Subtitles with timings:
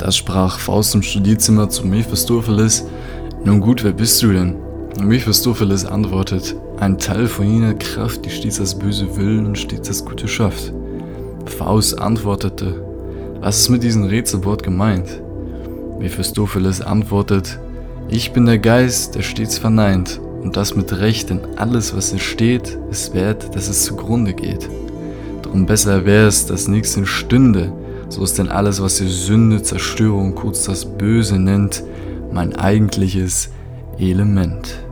[0.00, 2.86] Da sprach Faust im Studierzimmer zu Mephistopheles.
[3.44, 4.56] Nun gut, wer bist du denn?
[4.98, 10.02] Mephistopheles antwortet, ein Teil von jener Kraft, die stets das Böse will und stets das
[10.02, 10.72] Gute schafft.
[11.44, 12.82] Faust antwortete,
[13.42, 15.20] was ist mit diesem Rätselwort gemeint?
[15.98, 17.58] Mephistopheles antwortet,
[18.08, 22.22] ich bin der Geist, der stets verneint, und das mit Recht, denn alles, was es
[22.22, 24.66] steht, ist wert, dass es zugrunde geht.
[25.42, 27.70] Drum besser wäre es, dass nichts entstünde,
[28.10, 31.84] so ist denn alles, was ihr Sünde, Zerstörung, kurz das Böse nennt,
[32.32, 33.50] mein eigentliches
[33.98, 34.84] Element.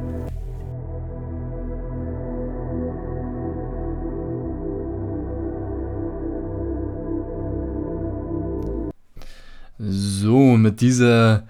[9.78, 11.48] So, mit dieser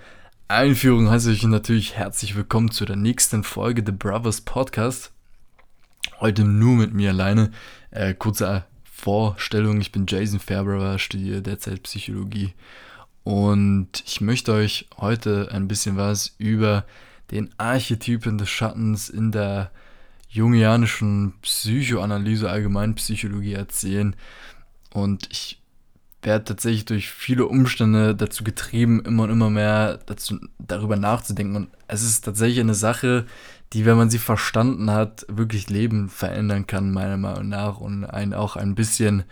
[0.48, 5.12] Einführung heiße ich natürlich herzlich willkommen zu der nächsten Folge The Brothers Podcast.
[6.20, 7.50] Heute nur mit mir alleine.
[7.91, 8.64] Äh, kurze
[8.98, 12.52] Vorstellung, ich bin Jason Fairbrother, studiere derzeit Psychologie
[13.22, 16.84] und ich möchte euch heute ein bisschen was über
[17.30, 19.70] den Archetypen des Schattens in der
[20.28, 24.16] jungianischen Psychoanalyse, Allgemeinpsychologie erzählen.
[24.92, 25.62] Und ich
[26.22, 31.55] werde tatsächlich durch viele Umstände dazu getrieben, immer und immer mehr dazu, darüber nachzudenken.
[31.55, 33.27] Und es ist tatsächlich eine Sache,
[33.72, 38.34] die, wenn man sie verstanden hat, wirklich Leben verändern kann, meiner Meinung nach, und einen
[38.34, 39.24] auch ein bisschen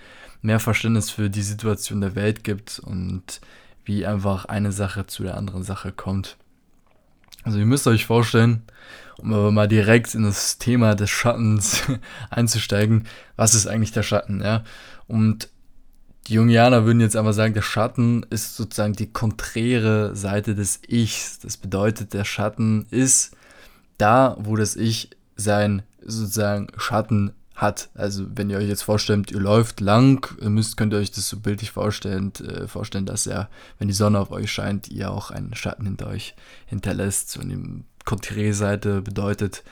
[0.42, 3.40] mehr Verständnis für die Situation der Welt gibt und
[3.84, 6.36] wie einfach eine Sache zu der anderen Sache kommt.
[7.44, 8.62] Also ihr müsst euch vorstellen,
[9.18, 11.82] um aber mal direkt in das Thema des Schattens
[12.30, 13.04] einzusteigen,
[13.36, 14.64] was ist eigentlich der Schatten, ja?
[15.06, 15.48] Und
[16.26, 21.38] die Jungianer würden jetzt einfach sagen, der Schatten ist sozusagen die konträre Seite des Ichs.
[21.38, 23.36] Das bedeutet, der Schatten ist
[23.98, 27.88] da, wo das Ich sein sozusagen Schatten hat.
[27.94, 31.38] Also wenn ihr euch jetzt vorstellt, ihr läuft lang, müsst, könnt ihr euch das so
[31.38, 35.54] bildlich vorstellen, äh, vorstellen, dass ja, wenn die Sonne auf euch scheint, ihr auch einen
[35.54, 36.34] Schatten hinter euch
[36.66, 37.36] hinterlässt.
[37.38, 39.64] Und die Konträrseite bedeutet,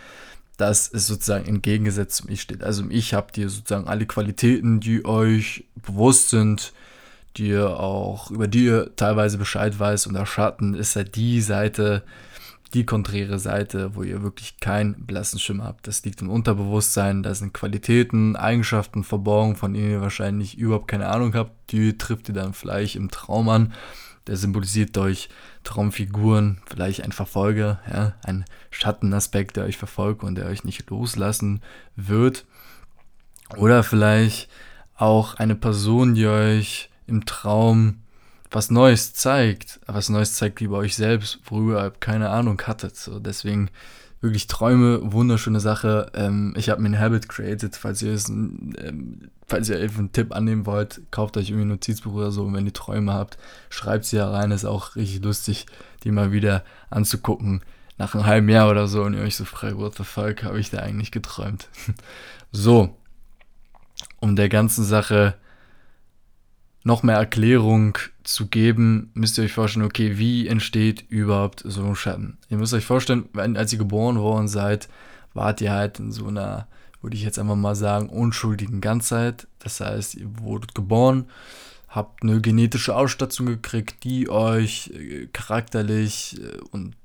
[0.57, 2.63] dass es sozusagen entgegengesetzt zum Ich steht.
[2.63, 6.73] Also im Ich habt ihr sozusagen alle Qualitäten, die euch bewusst sind,
[7.37, 10.07] die ihr auch, über die ihr teilweise Bescheid weiß.
[10.07, 12.03] Und der Schatten ist halt die Seite,
[12.75, 15.87] die konträre Seite, wo ihr wirklich keinen blassen Schimmer habt.
[15.87, 21.09] Das liegt im Unterbewusstsein, da sind Qualitäten, Eigenschaften verborgen, von denen ihr wahrscheinlich überhaupt keine
[21.09, 21.71] Ahnung habt.
[21.71, 23.73] Die trifft ihr dann vielleicht im Traum an.
[24.27, 25.29] Der symbolisiert durch
[25.65, 31.61] Traumfiguren, vielleicht ein Verfolger, ja, ein Schattenaspekt, der euch verfolgt und der euch nicht loslassen
[31.95, 32.45] wird.
[33.57, 34.49] Oder vielleicht
[34.97, 37.99] auch eine Person, die euch im Traum
[38.55, 42.95] was Neues zeigt, was Neues zeigt über euch selbst, worüber ihr keine Ahnung hattet.
[42.97, 43.69] So, deswegen
[44.21, 46.13] wirklich Träume, wunderschöne Sache.
[46.15, 50.33] Ähm, ich habe mir ein Habit created, falls ihr es, ähm, falls ihr einen Tipp
[50.33, 53.39] annehmen wollt, kauft euch irgendwie ein Notizbuch oder so und wenn ihr Träume habt,
[53.71, 54.53] schreibt sie herein.
[54.53, 55.67] Ist auch richtig lustig,
[56.05, 57.61] die mal wieder anzugucken.
[57.99, 60.61] Nach einem halben Jahr oder so und ihr euch so fragt, what the fuck, habe
[60.61, 61.69] ich da eigentlich geträumt?
[62.53, 62.97] so,
[64.21, 65.35] um der ganzen Sache
[66.85, 71.95] noch mehr Erklärung zu geben, müsst ihr euch vorstellen, okay, wie entsteht überhaupt so ein
[71.95, 72.39] Schatten?
[72.49, 74.89] Ihr müsst euch vorstellen, wenn, als ihr geboren worden seid,
[75.35, 76.67] wart ihr halt in so einer,
[77.03, 79.47] würde ich jetzt einfach mal sagen, unschuldigen Ganzheit.
[79.59, 81.27] Das heißt, ihr wurdet geboren,
[81.89, 86.97] habt eine genetische Ausstattung gekriegt, die euch äh, charakterlich äh, und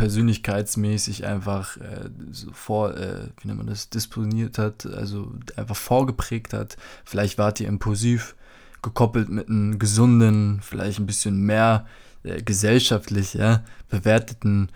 [0.00, 6.54] persönlichkeitsmäßig einfach äh, so vor, äh, wie nennt man das, disponiert hat, also einfach vorgeprägt
[6.54, 6.78] hat.
[7.04, 8.34] Vielleicht wart ihr impulsiv,
[8.82, 11.86] gekoppelt mit einem gesunden, vielleicht ein bisschen mehr
[12.22, 14.70] äh, gesellschaftlich ja, bewerteten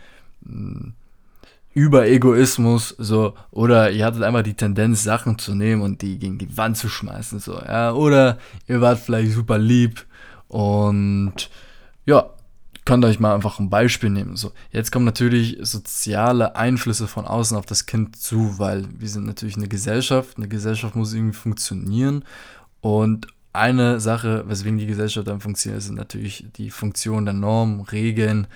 [0.47, 0.93] äh,
[1.75, 6.57] Überegoismus, so, oder ihr hattet einfach die Tendenz, Sachen zu nehmen und die gegen die
[6.57, 8.39] Wand zu schmeißen, so, ja, oder
[8.69, 10.07] ihr wart vielleicht super lieb
[10.47, 11.51] und
[12.07, 12.31] ja,
[12.85, 14.37] könnt euch mal einfach ein Beispiel nehmen.
[14.37, 19.27] So, jetzt kommen natürlich soziale Einflüsse von außen auf das Kind zu, weil wir sind
[19.27, 20.37] natürlich eine Gesellschaft.
[20.37, 22.25] Eine Gesellschaft muss irgendwie funktionieren.
[22.81, 28.47] Und eine Sache, weswegen die Gesellschaft dann funktioniert, sind natürlich die Funktion der Normen, Regeln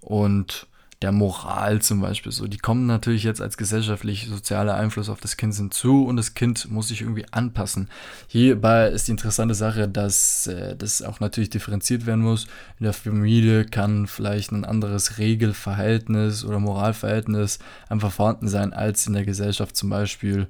[0.00, 0.66] und
[1.02, 2.32] der Moral zum Beispiel.
[2.32, 6.34] So, die kommen natürlich jetzt als gesellschaftlich sozialer Einfluss auf das Kind hinzu und das
[6.34, 7.88] Kind muss sich irgendwie anpassen.
[8.28, 12.46] Hierbei ist die interessante Sache, dass äh, das auch natürlich differenziert werden muss.
[12.78, 19.14] In der Familie kann vielleicht ein anderes Regelverhältnis oder Moralverhältnis einfach vorhanden sein als in
[19.14, 20.46] der Gesellschaft zum Beispiel.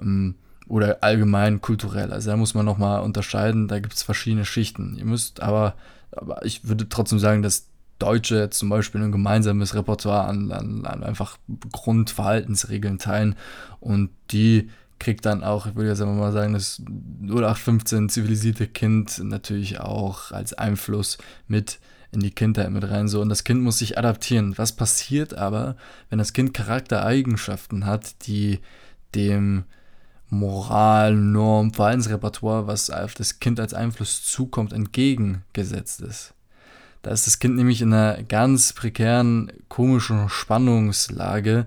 [0.00, 0.36] Ähm,
[0.68, 2.12] oder allgemein kulturell.
[2.12, 4.96] Also da muss man nochmal unterscheiden, da gibt es verschiedene Schichten.
[4.96, 5.74] Ihr müsst aber,
[6.12, 7.68] aber ich würde trotzdem sagen, dass
[7.98, 11.38] Deutsche zum Beispiel ein gemeinsames Repertoire an, an, an einfach
[11.72, 13.34] Grundverhaltensregeln teilen
[13.80, 14.70] und die
[15.00, 16.82] kriegt dann auch, ich würde jetzt einfach mal sagen, das
[17.22, 21.78] 0815 zivilisierte Kind natürlich auch als Einfluss mit
[22.10, 23.06] in die Kindheit mit rein.
[23.06, 24.56] So, und das Kind muss sich adaptieren.
[24.56, 25.76] Was passiert aber,
[26.08, 28.60] wenn das Kind Charaktereigenschaften hat, die
[29.14, 29.64] dem
[30.30, 36.34] Moral, Norm, Verhaltensrepertoire, was auf das Kind als Einfluss zukommt, entgegengesetzt ist?
[37.02, 41.66] Da ist das Kind nämlich in einer ganz prekären, komischen Spannungslage.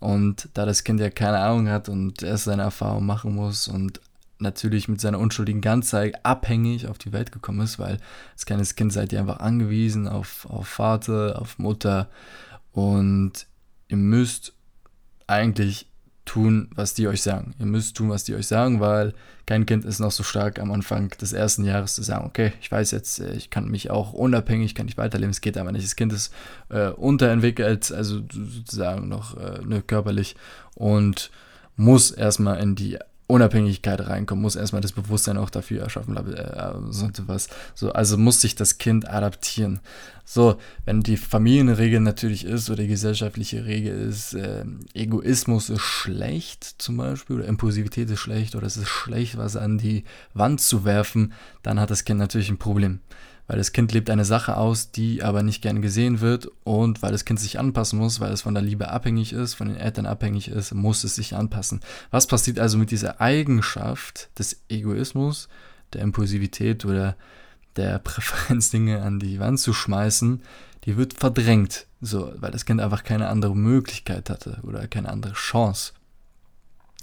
[0.00, 4.00] Und da das Kind ja keine Ahnung hat und erst seine Erfahrung machen muss und
[4.40, 7.98] natürlich mit seiner unschuldigen Ganzheit abhängig auf die Welt gekommen ist, weil
[8.32, 12.08] als kleines Kind seid ihr einfach angewiesen auf, auf Vater, auf Mutter
[12.72, 13.46] und
[13.86, 14.54] ihr müsst
[15.28, 15.86] eigentlich
[16.24, 17.54] tun, was die euch sagen.
[17.58, 19.12] Ihr müsst tun, was die euch sagen, weil
[19.46, 22.70] kein Kind ist noch so stark am Anfang des ersten Jahres zu sagen, okay, ich
[22.70, 25.84] weiß jetzt, äh, ich kann mich auch unabhängig, kann ich weiterleben, es geht aber nicht.
[25.84, 26.32] Das Kind ist
[26.68, 30.36] äh, unterentwickelt, also sozusagen noch äh, ne, körperlich
[30.74, 31.30] und
[31.76, 32.98] muss erstmal in die
[33.32, 37.48] Unabhängigkeit reinkommen, muss erstmal das Bewusstsein auch dafür erschaffen, äh, so was.
[37.74, 39.80] So, also muss sich das Kind adaptieren.
[40.24, 44.64] So, wenn die Familienregel natürlich ist oder die gesellschaftliche Regel ist, äh,
[44.94, 49.78] Egoismus ist schlecht zum Beispiel oder Impulsivität ist schlecht oder es ist schlecht, was an
[49.78, 51.32] die Wand zu werfen,
[51.62, 53.00] dann hat das Kind natürlich ein Problem
[53.46, 57.12] weil das Kind lebt eine Sache aus, die aber nicht gern gesehen wird und weil
[57.12, 60.06] das Kind sich anpassen muss, weil es von der Liebe abhängig ist, von den Eltern
[60.06, 61.80] abhängig ist, muss es sich anpassen.
[62.10, 65.48] Was passiert also mit dieser Eigenschaft des Egoismus,
[65.92, 67.16] der Impulsivität oder
[67.76, 70.42] der Präferenz, Dinge an die Wand zu schmeißen?
[70.84, 75.34] Die wird verdrängt, so, weil das Kind einfach keine andere Möglichkeit hatte oder keine andere
[75.34, 75.92] Chance.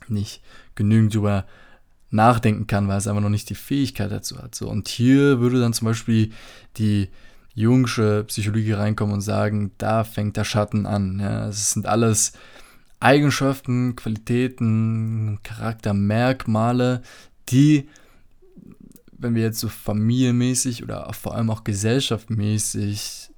[0.08, 0.42] Nicht
[0.76, 1.46] genügend über
[2.12, 4.56] nachdenken kann, weil es einfach noch nicht die Fähigkeit dazu hat.
[4.56, 6.32] So, und hier würde dann zum Beispiel
[6.78, 7.10] die
[7.54, 11.20] jungsche Psychologie reinkommen und sagen, da fängt der Schatten an.
[11.20, 12.34] Ja, es sind alles
[13.00, 17.02] Eigenschaften, Qualitäten, Charaktermerkmale,
[17.50, 17.88] die,
[19.12, 23.32] wenn wir jetzt so familienmäßig oder vor allem auch gesellschaftmäßig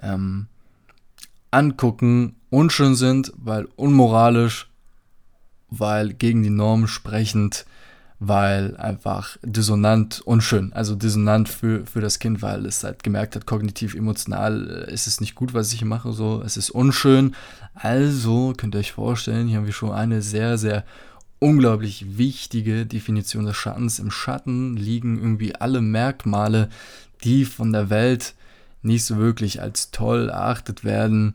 [0.00, 0.46] ähm,
[1.50, 4.70] angucken, unschön sind, weil unmoralisch,
[5.68, 7.66] weil gegen die Norm sprechend,
[8.24, 13.46] weil einfach dissonant unschön, also dissonant für, für das Kind, weil es halt gemerkt hat,
[13.46, 17.34] kognitiv, emotional äh, ist es nicht gut, was ich hier mache, so, es ist unschön.
[17.74, 20.84] Also könnt ihr euch vorstellen, hier haben wir schon eine sehr, sehr
[21.40, 23.98] unglaublich wichtige Definition des Schattens.
[23.98, 26.68] Im Schatten liegen irgendwie alle Merkmale,
[27.24, 28.34] die von der Welt
[28.82, 31.34] nicht so wirklich als toll erachtet werden,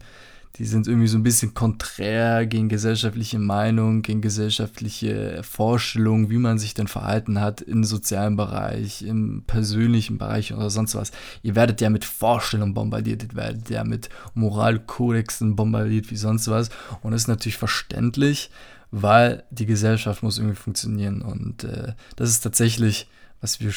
[0.57, 6.57] die sind irgendwie so ein bisschen konträr gegen gesellschaftliche Meinung, gegen gesellschaftliche Vorstellungen, wie man
[6.57, 11.12] sich denn verhalten hat im sozialen Bereich, im persönlichen Bereich oder sonst was.
[11.44, 16.69] Ihr werdet ja mit Vorstellungen bombardiert, ihr werdet ja mit Moralkodexen bombardiert wie sonst was.
[17.01, 18.50] Und das ist natürlich verständlich,
[18.89, 21.21] weil die Gesellschaft muss irgendwie funktionieren.
[21.21, 23.07] Und äh, das ist tatsächlich,
[23.42, 23.71] was wir,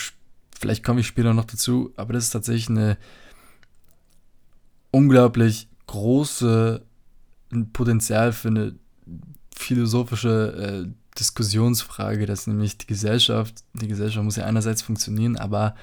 [0.59, 2.97] vielleicht komme ich später noch dazu, aber das ist tatsächlich eine
[4.91, 6.87] unglaublich große
[7.73, 8.77] Potenzial für eine
[9.57, 15.75] philosophische äh, Diskussionsfrage, dass nämlich die Gesellschaft, die Gesellschaft muss ja einerseits funktionieren, aber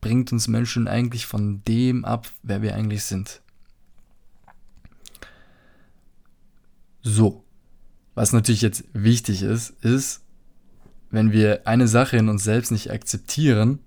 [0.00, 3.42] bringt uns Menschen eigentlich von dem ab, wer wir eigentlich sind.
[7.02, 7.42] So,
[8.14, 10.22] was natürlich jetzt wichtig ist, ist,
[11.10, 13.80] wenn wir eine Sache in uns selbst nicht akzeptieren,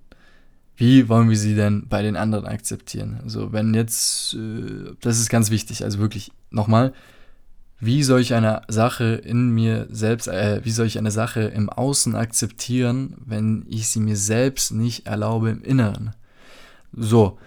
[0.80, 3.20] wie wollen wir sie denn bei den anderen akzeptieren?
[3.22, 6.94] Also wenn jetzt, äh, das ist ganz wichtig, also wirklich nochmal,
[7.80, 11.68] wie soll ich eine Sache in mir selbst, äh, wie soll ich eine Sache im
[11.68, 16.14] Außen akzeptieren, wenn ich sie mir selbst nicht erlaube im Inneren?
[16.96, 17.38] So,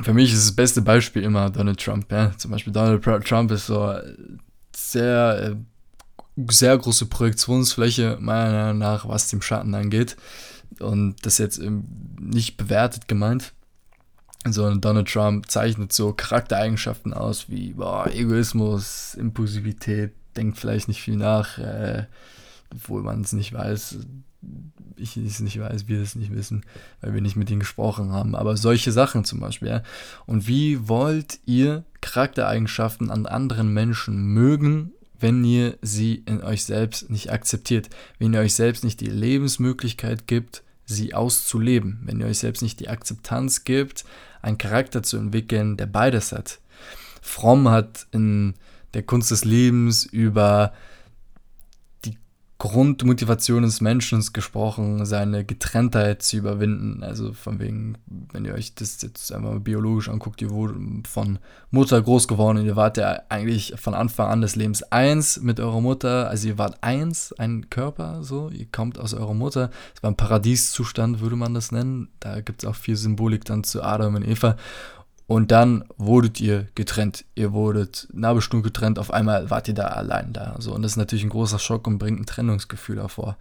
[0.00, 2.12] für mich ist das beste Beispiel immer Donald Trump.
[2.12, 2.30] Ja?
[2.36, 3.92] Zum Beispiel Donald Trump ist so
[4.72, 5.56] sehr,
[6.36, 10.16] äh, sehr große Projektionsfläche, meiner Meinung nach, was dem Schatten angeht
[10.78, 11.60] und das jetzt
[12.20, 13.52] nicht bewertet gemeint,
[14.46, 21.16] sondern Donald Trump zeichnet so Charaktereigenschaften aus wie boah, Egoismus, Impulsivität, denkt vielleicht nicht viel
[21.16, 22.04] nach, äh,
[22.72, 23.98] obwohl man es nicht weiß.
[24.96, 26.64] Ich es nicht weiß, wir es nicht wissen,
[27.00, 28.34] weil wir nicht mit ihnen gesprochen haben.
[28.34, 29.68] Aber solche Sachen zum Beispiel.
[29.68, 29.82] Ja?
[30.26, 37.10] Und wie wollt ihr Charaktereigenschaften an anderen Menschen mögen wenn ihr sie in euch selbst
[37.10, 42.38] nicht akzeptiert, wenn ihr euch selbst nicht die Lebensmöglichkeit gibt, sie auszuleben, wenn ihr euch
[42.38, 44.04] selbst nicht die Akzeptanz gibt,
[44.40, 46.60] einen Charakter zu entwickeln, der beides hat.
[47.20, 48.54] Fromm hat in
[48.94, 50.72] der Kunst des Lebens über
[52.60, 57.04] Grundmotivation des Menschen gesprochen, seine Getrenntheit zu überwinden.
[57.04, 57.96] Also von wegen,
[58.32, 60.74] wenn ihr euch das jetzt einmal biologisch anguckt, ihr wurde
[61.08, 61.38] von
[61.70, 65.60] Mutter groß geworden und ihr wart ja eigentlich von Anfang an des Lebens eins mit
[65.60, 66.28] eurer Mutter.
[66.28, 69.70] Also ihr wart eins, ein Körper, so, ihr kommt aus eurer Mutter.
[69.94, 72.08] Es war ein Paradieszustand, würde man das nennen.
[72.18, 74.56] Da gibt es auch viel Symbolik dann zu Adam und Eva.
[75.28, 77.26] Und dann wurdet ihr getrennt.
[77.34, 78.08] Ihr wurdet
[78.38, 80.56] Stunde getrennt, auf einmal wart ihr da allein da.
[80.58, 80.74] So.
[80.74, 83.36] Und das ist natürlich ein großer Schock und bringt ein Trennungsgefühl hervor.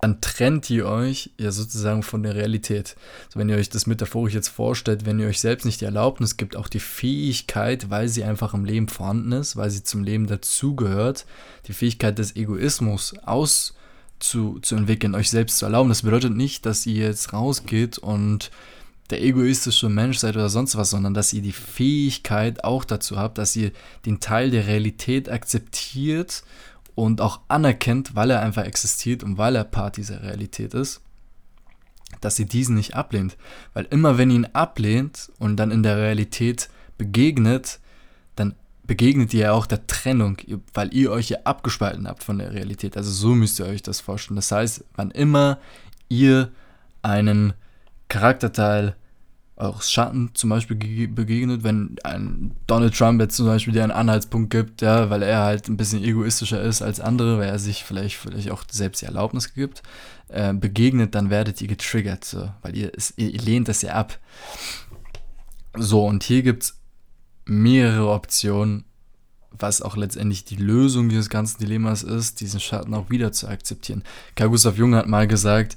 [0.00, 2.96] Dann trennt ihr euch ja sozusagen von der Realität.
[3.32, 6.36] So, wenn ihr euch das metaphorisch jetzt vorstellt, wenn ihr euch selbst nicht die Erlaubnis
[6.36, 10.26] gibt, auch die Fähigkeit, weil sie einfach im Leben vorhanden ist, weil sie zum Leben
[10.26, 11.24] dazugehört,
[11.68, 15.88] die Fähigkeit des Egoismus auszuentwickeln, euch selbst zu erlauben.
[15.88, 18.50] Das bedeutet nicht, dass ihr jetzt rausgeht und
[19.10, 23.38] der egoistische Mensch seid oder sonst was, sondern dass ihr die Fähigkeit auch dazu habt,
[23.38, 23.72] dass ihr
[24.04, 26.42] den Teil der Realität akzeptiert
[26.94, 31.00] und auch anerkennt, weil er einfach existiert und weil er Part dieser Realität ist,
[32.20, 33.36] dass ihr diesen nicht ablehnt.
[33.72, 37.80] Weil immer wenn ihr ihn ablehnt und dann in der Realität begegnet,
[38.36, 40.38] dann begegnet ihr ja auch der Trennung,
[40.74, 42.96] weil ihr euch ja abgespalten habt von der Realität.
[42.96, 44.36] Also so müsst ihr euch das vorstellen.
[44.36, 45.58] Das heißt, wann immer
[46.08, 46.50] ihr
[47.02, 47.54] einen
[48.08, 48.96] Charakterteil
[49.58, 50.76] eures Schatten zum Beispiel
[51.08, 55.40] begegnet, wenn ein Donald Trump jetzt zum Beispiel dir einen Anhaltspunkt gibt, ja, weil er
[55.40, 59.06] halt ein bisschen egoistischer ist als andere, weil er sich vielleicht, vielleicht auch selbst die
[59.06, 59.82] Erlaubnis gibt,
[60.28, 64.18] äh, begegnet, dann werdet ihr getriggert, so, weil ihr, ihr, ihr lehnt das ja ab.
[65.76, 66.78] So, und hier gibt es
[67.44, 68.84] mehrere Optionen,
[69.50, 74.04] was auch letztendlich die Lösung dieses ganzen Dilemmas ist, diesen Schatten auch wieder zu akzeptieren.
[74.36, 75.76] Carl Gustav Jung hat mal gesagt,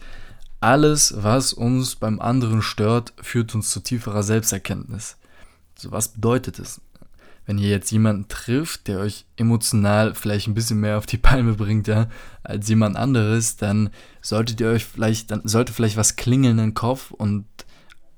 [0.61, 5.17] alles, was uns beim anderen stört, führt uns zu tieferer Selbsterkenntnis.
[5.77, 6.79] So, was bedeutet es?
[7.47, 11.53] Wenn ihr jetzt jemanden trifft, der euch emotional vielleicht ein bisschen mehr auf die Palme
[11.53, 12.07] bringt, ja,
[12.43, 13.89] als jemand anderes, dann
[14.21, 17.45] solltet ihr euch vielleicht, dann sollte vielleicht was klingeln im Kopf und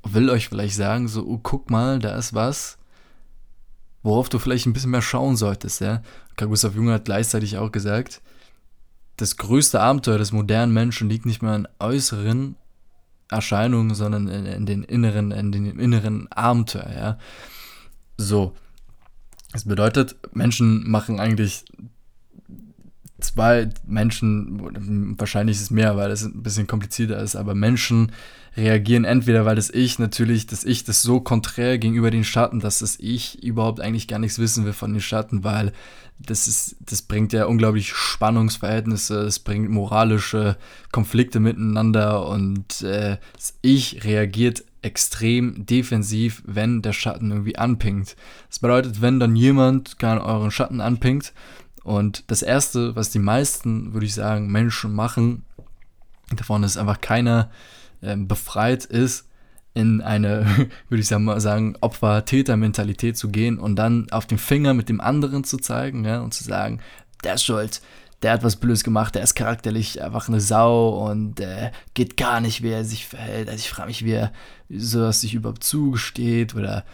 [0.04, 2.78] will euch vielleicht sagen, so, oh, guck mal, da ist was,
[4.04, 6.02] worauf du vielleicht ein bisschen mehr schauen solltest, ja.
[6.36, 8.22] Carl Gustav Jung hat gleichzeitig auch gesagt,
[9.18, 12.56] das größte Abenteuer des modernen Menschen liegt nicht mehr in äußeren
[13.30, 17.18] Erscheinungen, sondern in, in den inneren, in den inneren Abenteuer, ja.
[18.18, 18.54] So.
[19.52, 21.66] Das bedeutet, Menschen machen eigentlich
[23.24, 28.12] zwei Menschen, wahrscheinlich ist es mehr, weil es ein bisschen komplizierter ist, aber Menschen
[28.56, 32.80] reagieren entweder, weil das Ich natürlich, das Ich das so konträr gegenüber den Schatten, dass
[32.80, 35.72] das Ich überhaupt eigentlich gar nichts wissen will von den Schatten, weil
[36.20, 40.58] das ist, das bringt ja unglaublich Spannungsverhältnisse, es bringt moralische
[40.92, 48.16] Konflikte miteinander und äh, das Ich reagiert extrem defensiv, wenn der Schatten irgendwie anpingt.
[48.50, 51.34] Das bedeutet, wenn dann jemand gar euren Schatten anpingt,
[51.84, 55.46] und das Erste, was die meisten, würde ich sagen, Menschen machen,
[56.36, 57.52] davon ist einfach keiner
[58.02, 59.28] äh, befreit ist,
[59.74, 60.46] in eine,
[60.90, 65.58] würde ich sagen, Opfer-Täter-Mentalität zu gehen und dann auf den Finger mit dem anderen zu
[65.58, 66.80] zeigen ja, und zu sagen,
[67.24, 67.82] der ist schuld,
[68.22, 72.40] der hat was Blödes gemacht, der ist charakterlich einfach eine Sau und äh, geht gar
[72.40, 73.50] nicht, wie er sich verhält.
[73.50, 74.32] Also ich frage mich, wie er
[74.70, 76.86] sowas sich überhaupt zugesteht oder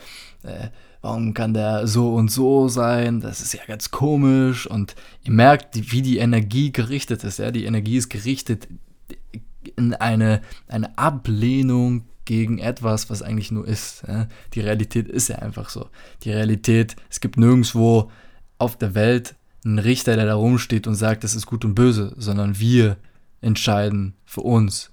[0.44, 0.70] äh,
[1.02, 3.22] warum kann der so und so sein?
[3.22, 4.68] Das ist ja ganz komisch.
[4.68, 7.40] Und ihr merkt, wie die Energie gerichtet ist.
[7.40, 7.52] Ja?
[7.52, 8.68] Die Energie ist gerichtet
[9.76, 14.04] in eine, eine Ablehnung gegen etwas, was eigentlich nur ist.
[14.08, 14.28] Ja?
[14.54, 15.90] Die Realität ist ja einfach so.
[16.24, 18.12] Die Realität, es gibt nirgendwo
[18.58, 22.14] auf der Welt einen Richter, der da rumsteht und sagt, das ist gut und böse,
[22.18, 22.98] sondern wir
[23.42, 24.92] entscheiden für uns.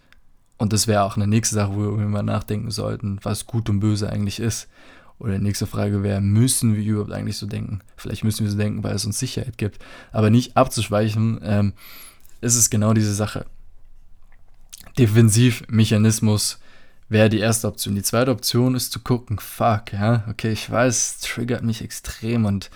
[0.59, 3.81] Und das wäre auch eine nächste Sache, wo wir mal nachdenken sollten, was gut und
[3.81, 4.69] böse eigentlich ist.
[5.19, 7.81] Oder die nächste Frage wäre, müssen wir überhaupt eigentlich so denken?
[7.97, 9.83] Vielleicht müssen wir so denken, weil es uns Sicherheit gibt.
[10.13, 11.73] Aber nicht abzuschweichen, ähm,
[12.41, 13.47] ist es genau diese Sache.
[14.99, 16.59] Defensivmechanismus
[17.09, 17.95] wäre die erste Option.
[17.95, 22.45] Die zweite Option ist zu gucken, fuck, ja, okay, ich weiß, es triggert mich extrem
[22.45, 22.71] und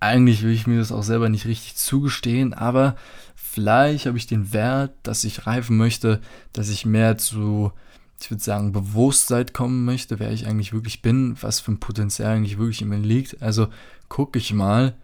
[0.00, 2.96] eigentlich will ich mir das auch selber nicht richtig zugestehen, aber
[3.34, 6.20] vielleicht habe ich den Wert, dass ich reifen möchte,
[6.52, 7.72] dass ich mehr zu
[8.20, 12.36] ich würde sagen, Bewusstsein kommen möchte, wer ich eigentlich wirklich bin, was für ein Potenzial
[12.36, 13.42] eigentlich wirklich in mir liegt.
[13.42, 13.68] Also
[14.08, 14.94] gucke ich mal,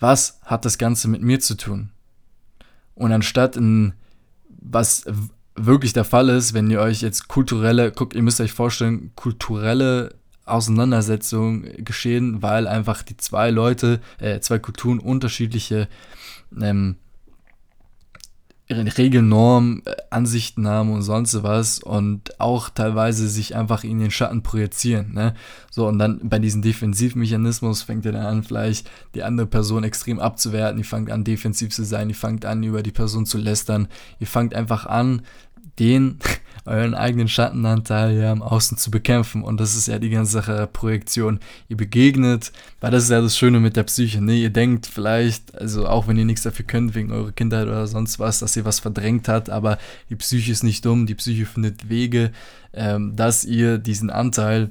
[0.00, 1.90] was hat das Ganze mit mir zu tun?
[2.94, 3.94] Und anstatt in
[4.48, 5.04] was
[5.54, 10.14] wirklich der Fall ist, wenn ihr euch jetzt kulturelle, guckt, ihr müsst euch vorstellen, kulturelle
[10.44, 15.88] Auseinandersetzungen geschehen, weil einfach die zwei Leute, äh, zwei Kulturen unterschiedliche
[16.60, 16.96] ähm,
[18.70, 24.10] Regeln, Normen, äh, Ansichten haben und sonst was und auch teilweise sich einfach in den
[24.10, 25.12] Schatten projizieren.
[25.12, 25.34] Ne?
[25.70, 30.18] So, und dann bei diesem Defensivmechanismus fängt er dann an, vielleicht die andere Person extrem
[30.18, 33.88] abzuwerten, die fängt an, defensiv zu sein, die fängt an, über die Person zu lästern,
[34.18, 35.22] ihr fangt einfach an,
[35.78, 36.18] den
[36.66, 39.42] euren eigenen Schattenanteil ja im Außen zu bekämpfen.
[39.42, 41.40] Und das ist ja die ganze Sache Projektion.
[41.68, 44.20] Ihr begegnet, weil das ist ja das Schöne mit der Psyche.
[44.20, 44.34] Ne?
[44.34, 48.18] Ihr denkt vielleicht, also auch wenn ihr nichts dafür könnt, wegen eurer Kindheit oder sonst
[48.18, 49.78] was, dass ihr was verdrängt habt, aber
[50.10, 52.30] die Psyche ist nicht dumm, die Psyche findet Wege,
[52.72, 54.70] ähm, dass ihr diesen Anteil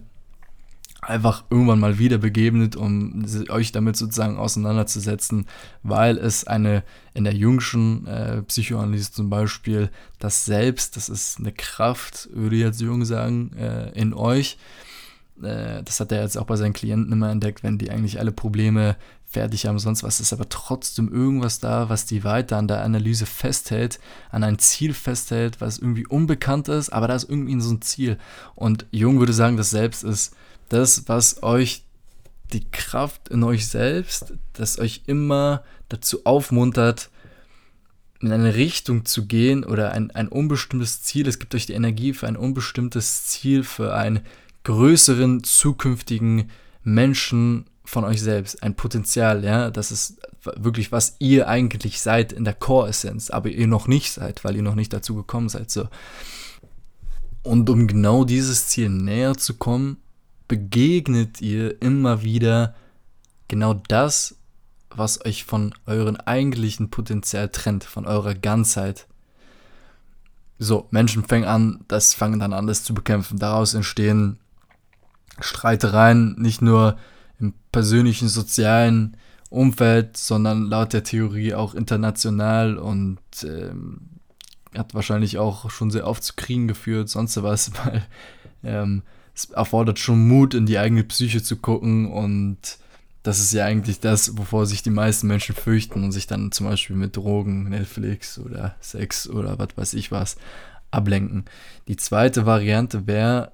[1.10, 5.48] einfach irgendwann mal wieder begegnet, um euch damit sozusagen auseinanderzusetzen,
[5.84, 9.90] weil es eine in der jüngsten äh, Psychoanalyse zum Beispiel
[10.20, 14.58] das Selbst, das ist eine Kraft, würde jetzt Jung sagen, äh, in euch.
[15.42, 18.32] Äh, das hat er jetzt auch bei seinen Klienten immer entdeckt, wenn die eigentlich alle
[18.32, 18.96] Probleme
[19.30, 23.28] fertig haben, sonst was ist aber trotzdem irgendwas da, was die weiter an der Analyse
[23.28, 24.00] festhält,
[24.32, 28.18] an ein Ziel festhält, was irgendwie unbekannt ist, aber da ist irgendwie so ein Ziel.
[28.56, 30.36] Und Jung würde sagen, das Selbst ist
[30.70, 31.84] das, was euch
[32.54, 37.10] die Kraft in euch selbst, das euch immer dazu aufmuntert,
[38.22, 41.28] in eine Richtung zu gehen oder ein, ein unbestimmtes Ziel.
[41.28, 44.22] Es gibt euch die Energie für ein unbestimmtes Ziel, für einen
[44.64, 46.50] größeren zukünftigen
[46.84, 48.62] Menschen von euch selbst.
[48.62, 49.72] Ein Potenzial, ja.
[49.72, 54.44] Das ist wirklich, was ihr eigentlich seid in der Core-Essenz, aber ihr noch nicht seid,
[54.44, 55.72] weil ihr noch nicht dazu gekommen seid.
[55.72, 55.88] So.
[57.44, 59.98] Und um genau dieses Ziel näher zu kommen,
[60.50, 62.76] begegnet ihr immer wieder
[63.48, 64.36] genau das,
[64.90, 69.08] was euch von eurem eigentlichen Potenzial trennt, von eurer Ganzheit.
[70.58, 73.40] So, Menschen fangen an, das fangen dann an, das zu bekämpfen.
[73.40, 74.40] Daraus entstehen
[75.40, 76.98] Streitereien, nicht nur
[77.40, 79.16] im persönlichen, sozialen
[79.50, 84.02] Umfeld, sondern laut der Theorie auch international und ähm,
[84.76, 88.04] hat wahrscheinlich auch schon sehr oft zu Kriegen geführt, sonst was, weil
[88.64, 89.04] ähm,
[89.40, 92.58] es erfordert schon Mut, in die eigene Psyche zu gucken und
[93.24, 96.68] das ist ja eigentlich das, wovor sich die meisten Menschen fürchten und sich dann zum
[96.68, 100.38] Beispiel mit Drogen, Netflix oder Sex oder was weiß ich was
[100.92, 101.46] ablenken.
[101.88, 103.52] Die zweite Variante wäre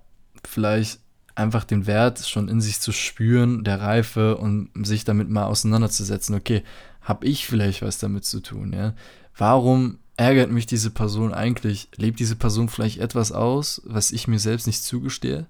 [0.47, 0.99] vielleicht
[1.35, 6.35] einfach den Wert schon in sich zu spüren, der Reife und sich damit mal auseinanderzusetzen.
[6.35, 6.63] Okay,
[7.01, 8.71] habe ich vielleicht was damit zu tun?
[8.71, 8.93] Ja?
[9.35, 11.89] Warum ärgert mich diese Person eigentlich?
[11.97, 15.47] Lebt diese Person vielleicht etwas aus, was ich mir selbst nicht zugestehe?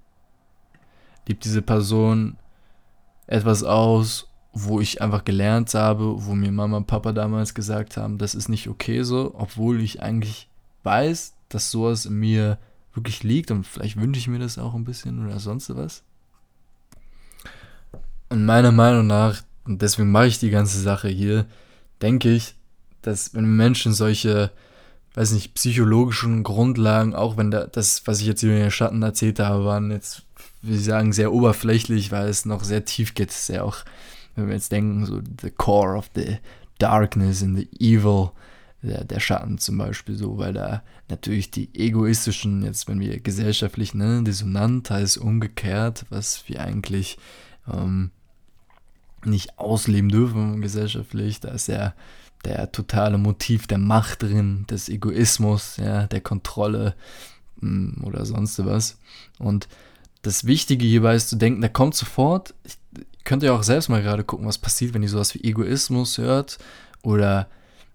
[1.27, 2.37] Lebt diese Person
[3.27, 8.17] etwas aus, wo ich einfach gelernt habe, wo mir Mama und Papa damals gesagt haben,
[8.17, 10.49] das ist nicht okay so, obwohl ich eigentlich
[10.83, 12.57] weiß, dass sowas in mir
[12.93, 16.03] wirklich liegt und vielleicht wünsche ich mir das auch ein bisschen oder sonst was.
[18.29, 21.45] Und meiner Meinung nach, und deswegen mache ich die ganze Sache hier,
[22.01, 22.55] denke ich,
[23.01, 24.51] dass wenn Menschen solche,
[25.13, 29.39] weiß nicht, psychologischen Grundlagen, auch wenn da, das, was ich jetzt über den Schatten erzählt
[29.39, 30.24] habe, waren jetzt
[30.61, 33.31] wie Sie sagen, sehr oberflächlich, weil es noch sehr tief geht.
[33.31, 33.77] Es ist ja auch,
[34.35, 36.37] wenn wir jetzt denken, so the core of the
[36.79, 38.31] darkness and the evil,
[38.81, 43.93] der, der Schatten zum Beispiel so, weil da natürlich die egoistischen, jetzt wenn wir gesellschaftlich
[43.93, 47.17] ne, dissonant heißt umgekehrt, was wir eigentlich
[47.71, 48.11] ähm,
[49.23, 51.93] nicht ausleben dürfen gesellschaftlich, da ist ja
[52.43, 56.95] der totale Motiv der Macht drin, des Egoismus, ja, der Kontrolle
[57.59, 58.99] mh, hm, oder sonst was.
[59.39, 59.67] Und
[60.25, 62.53] das Wichtige hierbei ist zu denken, der kommt sofort.
[62.63, 62.77] Ich,
[63.25, 66.57] könnt ihr auch selbst mal gerade gucken, was passiert, wenn ihr sowas wie Egoismus hört
[67.03, 67.47] oder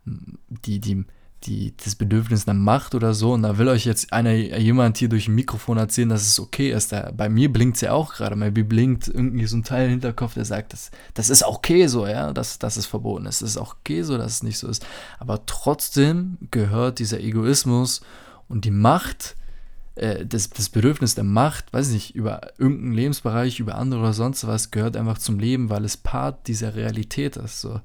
[0.05, 1.05] die, die,
[1.45, 3.33] die, das Bedürfnis nach Macht oder so.
[3.33, 6.73] Und da will euch jetzt einer, jemand hier durch ein Mikrofon erzählen, dass es okay
[6.73, 6.93] ist.
[6.93, 8.37] Da, bei mir blinkt es ja auch gerade.
[8.37, 11.87] Bei mir blinkt irgendwie so ein Teil im Hinterkopf, der sagt, das, das ist okay
[11.87, 13.41] so, ja, dass, dass es verboten ist.
[13.41, 14.85] Es ist auch okay so, dass es nicht so ist.
[15.19, 18.03] Aber trotzdem gehört dieser Egoismus
[18.49, 19.37] und die Macht
[19.95, 24.13] äh, das, das Bedürfnis der Macht, weiß ich nicht, über irgendeinen Lebensbereich, über andere oder
[24.13, 27.61] sonst was, gehört einfach zum Leben, weil es Part dieser Realität ist.
[27.61, 27.81] So.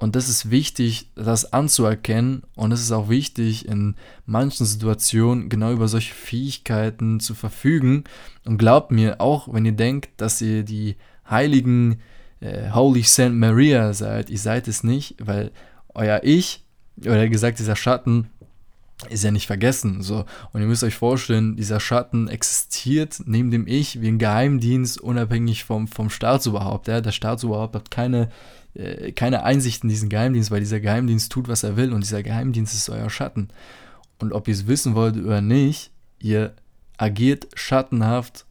[0.00, 2.42] Und das ist wichtig, das anzuerkennen.
[2.56, 8.04] Und es ist auch wichtig, in manchen Situationen genau über solche Fähigkeiten zu verfügen.
[8.46, 10.96] Und glaubt mir, auch wenn ihr denkt, dass ihr die
[11.28, 12.00] heiligen
[12.40, 15.50] äh, Holy Saint Maria seid, ihr seid es nicht, weil
[15.94, 16.64] euer Ich,
[16.98, 18.30] oder gesagt, dieser Schatten,
[19.08, 20.02] ist ja nicht vergessen.
[20.02, 20.24] So.
[20.52, 25.64] Und ihr müsst euch vorstellen, dieser Schatten existiert neben dem Ich wie ein Geheimdienst, unabhängig
[25.64, 26.88] vom, vom Staatsoberhaupt.
[26.88, 27.00] Ja?
[27.00, 28.30] Der Staatsoberhaupt hat keine,
[28.74, 32.22] äh, keine Einsicht in diesen Geheimdienst, weil dieser Geheimdienst tut, was er will und dieser
[32.22, 33.48] Geheimdienst ist euer Schatten.
[34.18, 36.54] Und ob ihr es wissen wollt oder nicht, ihr
[36.98, 38.44] agiert schattenhaft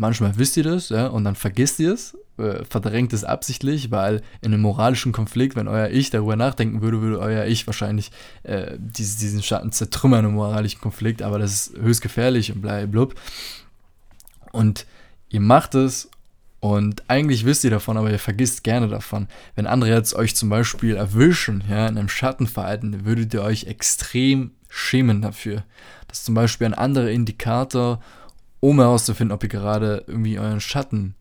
[0.00, 4.22] manchmal wisst ihr das, ja, und dann vergisst ihr es, äh, verdrängt es absichtlich, weil
[4.40, 8.10] in einem moralischen Konflikt, wenn euer Ich darüber nachdenken würde, würde euer Ich wahrscheinlich
[8.42, 13.14] äh, diesen, diesen Schatten zertrümmern im moralischen Konflikt, aber das ist höchst gefährlich und blub.
[14.52, 14.86] Und
[15.28, 16.10] ihr macht es
[16.60, 19.28] und eigentlich wisst ihr davon, aber ihr vergisst gerne davon.
[19.54, 24.52] Wenn andere jetzt euch zum Beispiel erwischen, ja, in einem Schattenverhalten, würdet ihr euch extrem
[24.70, 25.64] schämen dafür.
[26.08, 28.00] Das ist zum Beispiel ein anderer Indikator,
[28.60, 31.14] um herauszufinden, ob ihr gerade irgendwie euren Schatten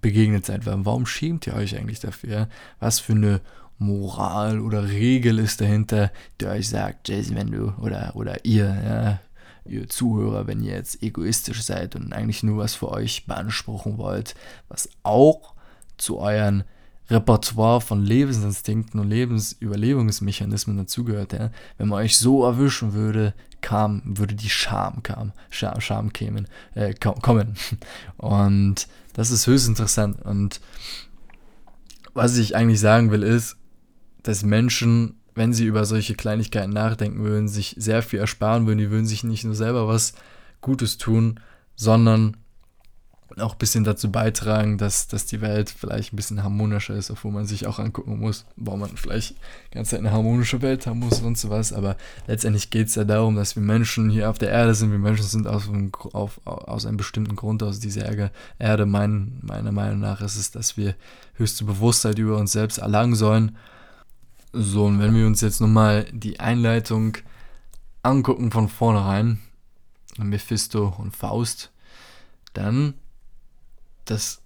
[0.00, 0.64] begegnet seid.
[0.64, 2.48] Warum schämt ihr euch eigentlich dafür?
[2.78, 3.40] Was für eine
[3.78, 9.20] Moral oder Regel ist dahinter, die euch sagt, Jason, wenn du oder, oder ihr, ja,
[9.64, 14.34] ihr Zuhörer, wenn ihr jetzt egoistisch seid und eigentlich nur was für euch beanspruchen wollt,
[14.68, 15.54] was auch
[15.96, 16.64] zu euren
[17.08, 21.32] Repertoire von Lebensinstinkten und Lebensüberlebungsmechanismen dazugehört.
[21.32, 21.50] Ja?
[21.76, 26.94] Wenn man euch so erwischen würde, kam, würde die Scham kam, Scham, Scham kämen, äh,
[26.94, 27.54] kommen.
[28.16, 30.20] Und das ist höchst interessant.
[30.22, 30.60] Und
[32.14, 33.56] was ich eigentlich sagen will, ist,
[34.22, 38.78] dass Menschen, wenn sie über solche Kleinigkeiten nachdenken würden, sich sehr viel ersparen würden.
[38.78, 40.14] Die würden sich nicht nur selber was
[40.60, 41.40] Gutes tun,
[41.76, 42.36] sondern
[43.38, 47.30] auch ein bisschen dazu beitragen, dass, dass die Welt vielleicht ein bisschen harmonischer ist, obwohl
[47.30, 49.36] man sich auch angucken muss, warum man vielleicht
[49.70, 51.72] die ganze Zeit eine harmonische Welt haben muss und sowas.
[51.72, 54.90] Aber letztendlich geht es ja darum, dass wir Menschen hier auf der Erde sind.
[54.90, 58.10] Wir Menschen sind aus einem, auf, aus einem bestimmten Grund aus dieser
[58.58, 58.86] Erde.
[58.86, 60.94] Mein, meiner Meinung nach ist es, dass wir
[61.34, 63.56] höchste Bewusstheit über uns selbst erlangen sollen.
[64.52, 67.16] So, und wenn wir uns jetzt nochmal die Einleitung
[68.02, 69.38] angucken von vornherein,
[70.18, 71.70] Mephisto und Faust,
[72.52, 72.94] dann
[74.10, 74.42] das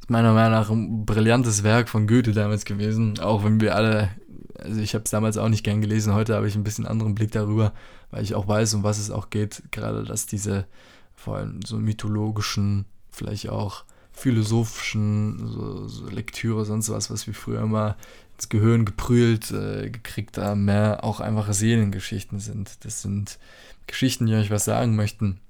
[0.00, 4.10] ist meiner Meinung nach ein brillantes Werk von Goethe damals gewesen, auch wenn wir alle,
[4.58, 7.14] also ich habe es damals auch nicht gern gelesen, heute habe ich ein bisschen anderen
[7.14, 7.72] Blick darüber,
[8.10, 10.66] weil ich auch weiß, um was es auch geht, gerade dass diese
[11.14, 17.62] vor allem so mythologischen, vielleicht auch philosophischen so, so Lektüre, sonst was, was wir früher
[17.62, 17.96] immer
[18.34, 22.84] ins Gehirn geprügelt äh, gekriegt haben, mehr auch einfache Seelengeschichten sind.
[22.84, 23.38] Das sind
[23.86, 25.40] Geschichten, die euch was sagen möchten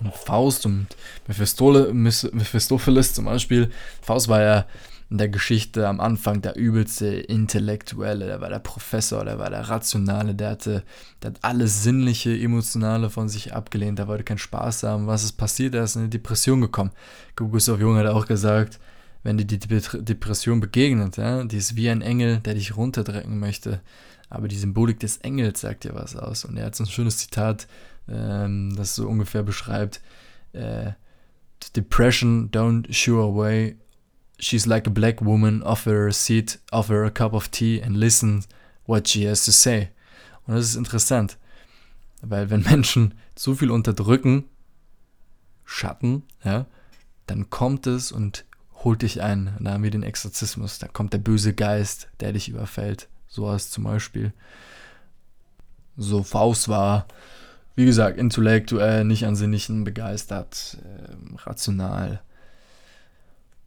[0.00, 0.88] und Faust und
[1.26, 3.70] Mephistopheles zum Beispiel.
[4.00, 4.66] Faust war ja
[5.12, 9.68] in der Geschichte am Anfang der übelste Intellektuelle, der war der Professor, der war der
[9.68, 10.84] Rationale, der hatte,
[11.22, 15.06] der hat alles Sinnliche, Emotionale von sich abgelehnt, der wollte keinen Spaß haben.
[15.06, 15.74] Was ist passiert?
[15.74, 16.92] Er ist in eine Depression gekommen.
[17.36, 18.80] Gustav Jung hat auch gesagt,
[19.22, 23.82] wenn dir die Depression begegnet, ja, die ist wie ein Engel, der dich runterdrücken möchte.
[24.30, 26.46] Aber die Symbolik des Engels sagt dir was aus.
[26.46, 27.66] Und er hat so ein schönes Zitat
[28.08, 30.00] ähm, das so ungefähr beschreibt,
[30.52, 30.92] äh,
[31.76, 33.76] Depression don't shoo away.
[34.38, 35.62] She's like a black woman.
[35.62, 38.44] Offer a seat, offer a cup of tea and listen
[38.86, 39.90] what she has to say.
[40.46, 41.38] Und das ist interessant,
[42.20, 44.44] weil wenn Menschen zu viel unterdrücken,
[45.64, 46.66] Schatten, ja,
[47.26, 48.44] dann kommt es und
[48.84, 49.56] holt dich ein.
[49.60, 50.78] Da haben wir den Exorzismus.
[50.78, 53.08] Da kommt der böse Geist, der dich überfällt.
[53.28, 54.32] So was zum Beispiel.
[55.96, 57.06] So Faust war
[57.74, 62.20] wie gesagt, intellektuell, nicht an Sinnigen begeistert, äh, rational.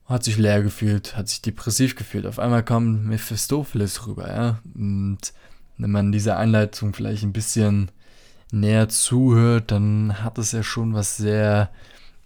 [0.06, 2.28] Hat sich leer gefühlt, hat sich depressiv gefühlt.
[2.28, 4.60] Auf einmal kommt Mephistopheles rüber, ja.
[4.76, 5.34] Und
[5.78, 7.90] wenn man dieser Einleitung vielleicht ein bisschen
[8.52, 11.72] näher zuhört, dann hat es ja schon was sehr,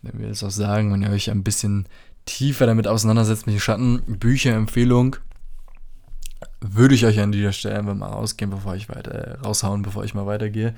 [0.01, 1.87] wenn wir das auch sagen, wenn ihr euch ein bisschen
[2.25, 5.15] tiefer damit auseinandersetzt mit den Schatten, Bücherempfehlung,
[6.61, 10.13] würde ich euch an dieser Stelle mal rausgehen, bevor ich weiter äh, raushauen, bevor ich
[10.13, 10.73] mal weitergehe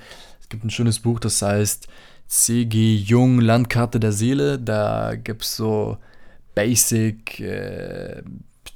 [0.52, 1.88] gibt ein schönes Buch, das heißt
[2.28, 2.96] C.G.
[2.96, 4.58] Jung, Landkarte der Seele.
[4.58, 5.96] Da gibt es so
[6.54, 8.22] Basic, äh,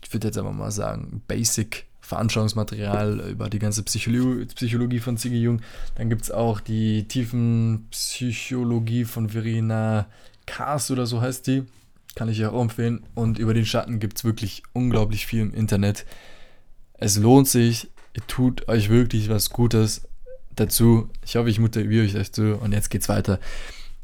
[0.02, 5.36] ich würde jetzt einfach mal sagen, Basic Veranschauungsmaterial über die ganze Psycholo Psychologie von C.G.
[5.36, 5.60] Jung.
[5.96, 10.06] Dann gibt es auch die tiefen Psychologie von Verena
[10.46, 11.64] Kars oder so heißt die.
[12.14, 13.04] Kann ich auch empfehlen.
[13.14, 16.06] Und über den Schatten gibt es wirklich unglaublich viel im Internet.
[16.98, 17.90] Es lohnt sich,
[18.26, 20.08] tut euch wirklich was Gutes
[20.54, 21.10] dazu.
[21.24, 22.58] Ich hoffe, ich motiviere euch dazu.
[22.60, 23.38] Und jetzt geht's weiter.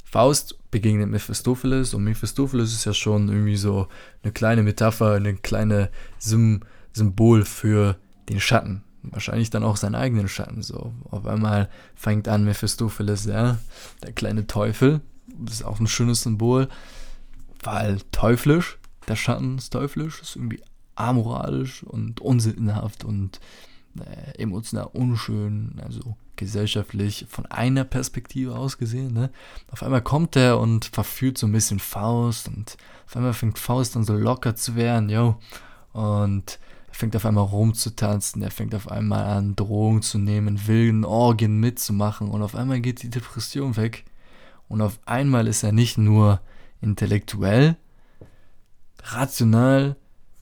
[0.04, 3.88] Faust begegnet Mephistopheles und Mephistopheles ist ja schon irgendwie so
[4.22, 6.60] eine kleine Metapher, eine kleine Sym
[6.92, 7.96] Symbol für
[8.28, 8.84] den Schatten.
[9.02, 10.62] Wahrscheinlich dann auch seinen eigenen Schatten.
[10.62, 13.58] So, auf einmal fängt an Mephistopheles, ja,
[14.02, 15.00] der kleine Teufel.
[15.26, 16.68] Das ist auch ein schönes Symbol,
[17.62, 18.78] weil teuflisch,
[19.08, 20.60] der Schatten ist teuflisch, ist irgendwie
[20.94, 23.40] amoralisch und unsinnhaft und
[23.98, 29.12] äh, emotional unschön, also gesellschaftlich von einer Perspektive aus gesehen.
[29.12, 29.30] Ne?
[29.70, 32.76] Auf einmal kommt er und verführt so ein bisschen Faust und
[33.06, 35.36] auf einmal fängt Faust dann so locker zu werden, yo.
[35.92, 41.04] Und er fängt auf einmal rumzutanzen, er fängt auf einmal an, Drogen zu nehmen, wilden
[41.04, 44.04] Orgien mitzumachen und auf einmal geht die Depression weg.
[44.68, 46.40] Und auf einmal ist er nicht nur
[46.80, 47.76] intellektuell,
[49.04, 49.96] rational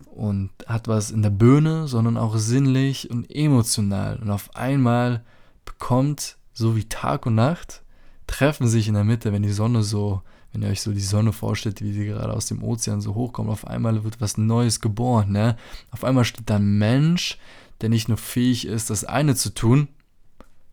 [0.07, 4.19] und hat was in der Birne, sondern auch sinnlich und emotional.
[4.19, 5.23] Und auf einmal
[5.65, 7.83] bekommt, so wie Tag und Nacht,
[8.27, 11.33] treffen sich in der Mitte, wenn die Sonne so, wenn ihr euch so die Sonne
[11.33, 15.33] vorstellt, wie sie gerade aus dem Ozean so hochkommt, auf einmal wird was Neues geboren.
[15.33, 15.57] Ne?
[15.91, 17.39] Auf einmal steht da ein Mensch,
[17.81, 19.89] der nicht nur fähig ist, das eine zu tun,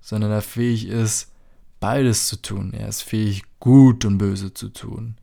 [0.02, 1.32] sondern der fähig ist,
[1.80, 2.74] beides zu tun.
[2.74, 5.16] Er ist fähig, gut und böse zu tun.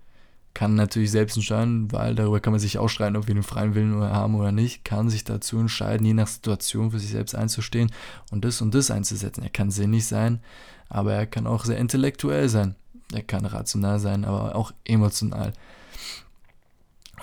[0.54, 4.00] Kann natürlich selbst entscheiden, weil darüber kann man sich ausstreiten, ob wir den freien Willen
[4.00, 4.84] haben oder nicht.
[4.84, 7.90] Kann sich dazu entscheiden, je nach Situation für sich selbst einzustehen
[8.30, 9.42] und das und das einzusetzen.
[9.42, 10.40] Er kann sinnig sein,
[10.88, 12.76] aber er kann auch sehr intellektuell sein.
[13.12, 15.52] Er kann rational sein, aber auch emotional.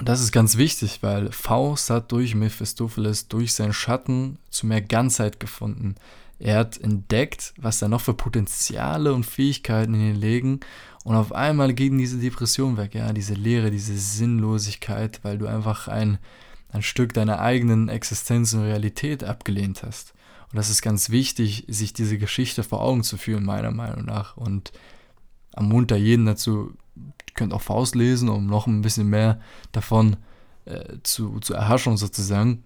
[0.02, 4.82] Und das ist ganz wichtig, weil Faust hat durch Mephistopheles, durch seinen Schatten zu mehr
[4.82, 5.94] Ganzheit gefunden.
[6.40, 10.60] Er hat entdeckt, was da noch für Potenziale und Fähigkeiten in ihn liegen.
[11.04, 15.88] Und auf einmal geht diese Depression weg, ja, diese Leere, diese Sinnlosigkeit, weil du einfach
[15.88, 16.18] ein,
[16.70, 20.16] ein Stück deiner eigenen Existenz und Realität abgelehnt hast.
[20.52, 24.36] Und das ist ganz wichtig, sich diese Geschichte vor Augen zu führen, meiner Meinung nach.
[24.36, 24.72] Und
[25.52, 26.81] ermunter jeden dazu, ihr
[27.34, 29.40] könnt auch Faust lesen, um noch ein bisschen mehr
[29.72, 30.18] davon
[30.66, 32.64] äh, zu, zu erhaschen, sozusagen.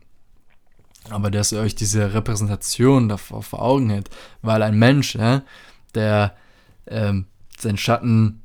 [1.10, 4.10] Aber dass ihr euch diese Repräsentation davor vor Augen hält,
[4.41, 5.43] weil ein Mensch, ja,
[5.93, 6.36] der
[6.88, 7.25] ähm,
[7.58, 8.41] seinen Schatten,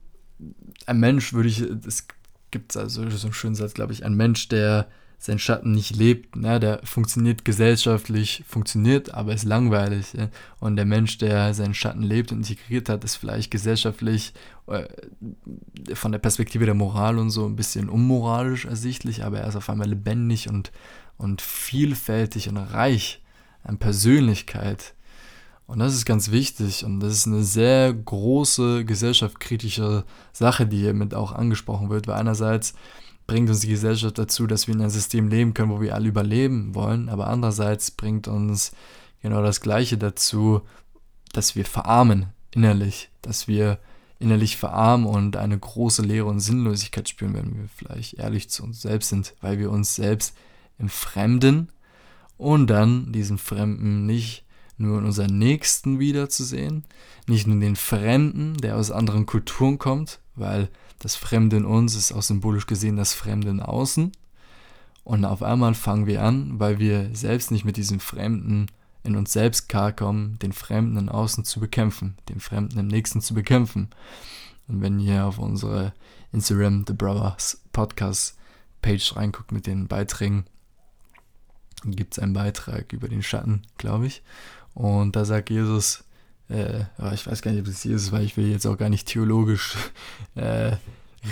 [0.86, 2.06] ein Mensch würde ich, es
[2.50, 4.88] gibt also so einen schönen Satz, glaube ich, ein Mensch, der
[5.20, 10.14] seinen Schatten nicht lebt, ne, der funktioniert gesellschaftlich, funktioniert, aber ist langweilig.
[10.14, 10.30] Ja?
[10.60, 14.32] Und der Mensch, der seinen Schatten lebt und integriert hat, ist vielleicht gesellschaftlich
[14.66, 14.84] äh,
[15.92, 19.68] von der Perspektive der Moral und so ein bisschen unmoralisch ersichtlich, aber er ist auf
[19.68, 20.72] einmal lebendig und,
[21.18, 23.22] und vielfältig und reich
[23.62, 24.94] an Persönlichkeit.
[25.66, 31.14] Und das ist ganz wichtig und das ist eine sehr große gesellschaftskritische Sache, die hiermit
[31.14, 32.74] auch angesprochen wird, weil einerseits
[33.30, 36.08] bringt uns die Gesellschaft dazu, dass wir in einem System leben können, wo wir alle
[36.08, 38.72] überleben wollen, aber andererseits bringt uns
[39.22, 40.62] genau das Gleiche dazu,
[41.32, 43.78] dass wir verarmen innerlich, dass wir
[44.18, 48.82] innerlich verarmen und eine große Leere und Sinnlosigkeit spüren, wenn wir vielleicht ehrlich zu uns
[48.82, 50.36] selbst sind, weil wir uns selbst
[50.80, 51.68] im Fremden
[52.36, 54.44] und dann diesen Fremden nicht
[54.76, 56.82] nur in unseren Nächsten wiederzusehen,
[57.28, 60.68] nicht nur den Fremden, der aus anderen Kulturen kommt, weil
[61.00, 64.12] das Fremde in uns ist auch symbolisch gesehen das Fremde in außen.
[65.02, 68.66] Und auf einmal fangen wir an, weil wir selbst nicht mit diesem Fremden
[69.02, 73.32] in uns selbst klarkommen, den Fremden in außen zu bekämpfen, den Fremden im Nächsten zu
[73.32, 73.88] bekämpfen.
[74.68, 75.94] Und wenn ihr auf unsere
[76.32, 78.36] Instagram The Brothers Podcast
[78.82, 80.44] Page reinguckt mit den Beiträgen,
[81.84, 84.22] gibt es einen Beitrag über den Schatten, glaube ich.
[84.74, 86.04] Und da sagt Jesus,
[86.50, 86.84] äh,
[87.14, 89.06] ich weiß gar nicht, ob es hier ist, weil ich will jetzt auch gar nicht
[89.08, 89.76] theologisch
[90.34, 90.72] äh,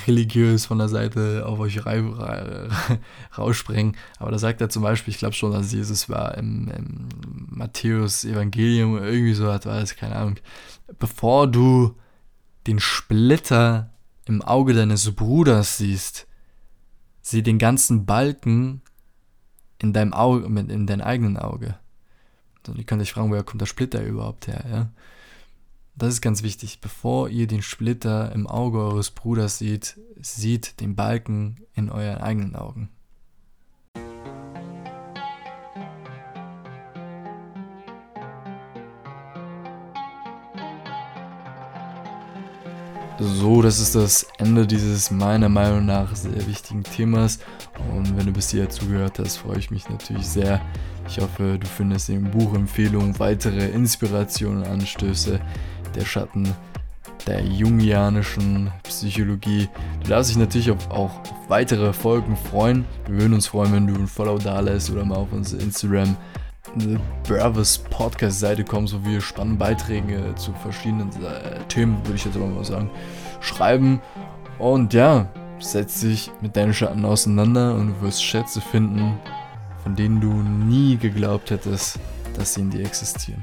[0.06, 1.80] religiös von der Seite auf euch
[3.38, 3.96] rausspringen.
[4.18, 7.08] Aber da sagt er zum Beispiel, ich glaube schon, dass Jesus war im, im
[7.50, 10.36] Matthäus Evangelium, irgendwie so hat, war keine Ahnung.
[10.98, 11.94] Bevor du
[12.66, 13.90] den Splitter
[14.26, 16.26] im Auge deines Bruders siehst,
[17.22, 18.82] sieh den ganzen Balken
[19.78, 21.78] in deinem Auge, in deinem eigenen Auge.
[22.68, 24.64] Und ihr könnt euch fragen, woher kommt der Splitter überhaupt her?
[24.70, 24.90] Ja?
[25.96, 26.80] Das ist ganz wichtig.
[26.80, 32.54] Bevor ihr den Splitter im Auge eures Bruders seht, sieht den Balken in euren eigenen
[32.54, 32.90] Augen.
[43.20, 47.40] So, das ist das Ende dieses meiner Meinung nach sehr wichtigen Themas.
[47.92, 50.60] Und wenn du bis hierher zugehört hast, freue ich mich natürlich sehr.
[51.08, 55.40] Ich hoffe, du findest im Buch Empfehlungen weitere Inspirationen Anstöße
[55.94, 56.54] der Schatten
[57.26, 59.68] der jungianischen Psychologie.
[60.02, 61.10] Du darfst dich natürlich auch auf
[61.48, 62.84] weitere Folgen freuen.
[63.06, 66.14] Wir würden uns freuen, wenn du ein Follow da lässt oder mal auf unsere Instagram
[66.76, 72.24] The Brothers Podcast Seite kommst, wo wir spannende Beiträge zu verschiedenen äh, Themen, würde ich
[72.26, 72.90] jetzt aber mal sagen,
[73.40, 74.00] schreiben.
[74.58, 75.26] Und ja,
[75.58, 79.18] setz dich mit deinen Schatten auseinander und du wirst Schätze finden,
[79.82, 81.98] von denen du nie geglaubt hättest,
[82.36, 83.42] dass sie in dir existieren.